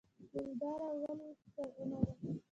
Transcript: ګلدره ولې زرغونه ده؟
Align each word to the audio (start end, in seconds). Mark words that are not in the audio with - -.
ګلدره 0.31 0.89
ولې 1.01 1.27
زرغونه 1.53 1.99
ده؟ 2.05 2.13